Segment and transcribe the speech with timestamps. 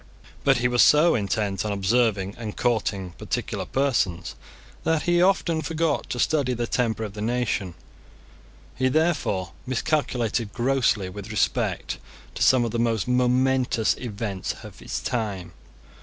[0.43, 4.33] But he was so intent on observing and courting particular persons,
[4.83, 7.75] that he often forgot to study the temper of the nation.
[8.75, 11.99] He therefore miscalculated grossly with respect
[12.33, 15.51] to some of the most momentous events of his time.